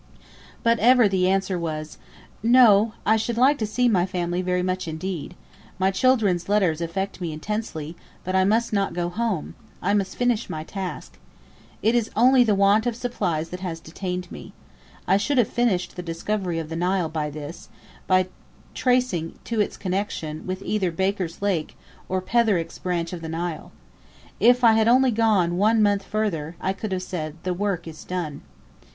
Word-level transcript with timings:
But 0.63 0.79
ever 0.79 1.07
the 1.07 1.29
answer 1.29 1.59
was, 1.59 1.99
"No, 2.41 2.93
I 3.05 3.17
should 3.17 3.37
like 3.37 3.59
to 3.59 3.67
see 3.67 3.87
my 3.87 4.07
family 4.07 4.41
very 4.41 4.63
much 4.63 4.87
indeed. 4.87 5.35
My 5.77 5.91
children's 5.91 6.49
letters 6.49 6.81
affect 6.81 7.21
me 7.21 7.31
intensely; 7.31 7.95
but 8.23 8.35
I 8.35 8.43
must 8.43 8.73
not 8.73 8.95
go 8.95 9.09
home; 9.09 9.53
I 9.79 9.93
must 9.93 10.15
finish 10.15 10.49
my 10.49 10.63
task. 10.63 11.19
It 11.83 11.93
is 11.93 12.09
only 12.15 12.43
the 12.43 12.55
want 12.55 12.87
of 12.87 12.95
supplies 12.95 13.49
that 13.49 13.59
has 13.59 13.79
detained 13.79 14.31
me. 14.31 14.53
I 15.07 15.17
should 15.17 15.37
have 15.37 15.47
finished 15.47 15.95
the 15.95 16.01
discovery 16.01 16.57
of 16.57 16.69
the 16.69 16.75
Nile 16.75 17.07
by 17.07 17.29
this, 17.29 17.69
by 18.07 18.25
tracing 18.73 19.29
it 19.35 19.45
to 19.45 19.61
its 19.61 19.77
connection 19.77 20.47
with 20.47 20.63
either 20.65 20.89
Baker's 20.89 21.43
Lake, 21.43 21.77
or 22.09 22.21
Petherick's 22.23 22.79
branch 22.79 23.13
of 23.13 23.21
the 23.21 23.29
Nile. 23.29 23.71
If 24.39 24.63
I 24.63 24.71
had 24.73 24.87
only 24.87 25.11
gone 25.11 25.57
one 25.57 25.79
month 25.83 26.01
further, 26.01 26.55
I 26.59 26.73
could 26.73 26.91
have 26.91 27.03
said, 27.03 27.35
'the 27.43 27.53
work 27.53 27.87
is 27.87 28.03
done."' 28.03 28.41